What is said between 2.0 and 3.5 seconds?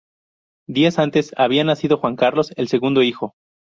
Carlos, el segundo hijo.